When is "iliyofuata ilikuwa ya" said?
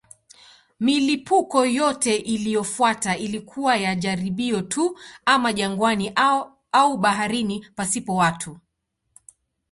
2.15-3.95